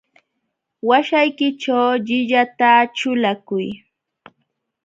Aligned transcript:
Waśhaykićhu 0.89 1.79
llillata 2.05 2.71
ćhulakuy. 2.97 3.67